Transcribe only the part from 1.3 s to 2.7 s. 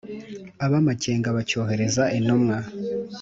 bacyohereza intumwa